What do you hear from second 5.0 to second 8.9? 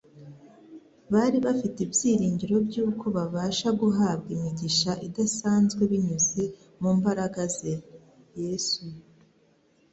idasanzwe binyuze mu mbaraga ze (Yesu)